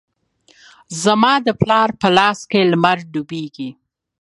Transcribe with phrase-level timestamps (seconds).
[1.03, 3.69] زما د پلار په لاس کې لمر ډوبیږې